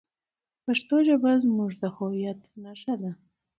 [0.65, 3.11] پښتو ژبه زموږ د هویت نښه ده.